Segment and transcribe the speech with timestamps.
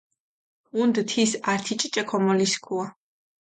[0.75, 2.85] ჸუნდჷ თის ართი ჭიჭე ქომოლისქუა.